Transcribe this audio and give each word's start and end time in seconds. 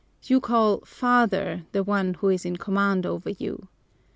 You 0.23 0.39
call 0.39 0.79
'father' 0.79 1.65
the 1.73 1.83
one 1.83 2.15
who 2.15 2.29
is 2.29 2.43
in 2.43 2.57
command 2.57 3.05
over 3.05 3.29
you. 3.29 3.67